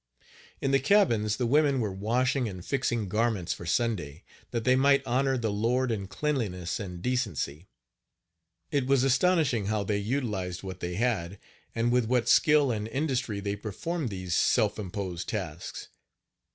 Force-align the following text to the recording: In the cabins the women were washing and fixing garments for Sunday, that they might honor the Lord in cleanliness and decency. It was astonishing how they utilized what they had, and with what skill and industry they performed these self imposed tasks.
In 0.61 0.71
the 0.71 0.79
cabins 0.79 1.35
the 1.37 1.45
women 1.45 1.79
were 1.79 1.91
washing 1.93 2.49
and 2.49 2.65
fixing 2.65 3.07
garments 3.07 3.53
for 3.53 3.67
Sunday, 3.67 4.23
that 4.49 4.63
they 4.63 4.75
might 4.75 5.05
honor 5.05 5.37
the 5.37 5.51
Lord 5.51 5.91
in 5.91 6.07
cleanliness 6.07 6.79
and 6.79 7.03
decency. 7.03 7.67
It 8.71 8.87
was 8.87 9.03
astonishing 9.03 9.67
how 9.67 9.83
they 9.83 9.99
utilized 9.99 10.63
what 10.63 10.79
they 10.79 10.95
had, 10.95 11.37
and 11.75 11.91
with 11.91 12.05
what 12.05 12.27
skill 12.27 12.71
and 12.71 12.87
industry 12.87 13.39
they 13.41 13.55
performed 13.55 14.09
these 14.09 14.35
self 14.35 14.79
imposed 14.79 15.29
tasks. 15.29 15.89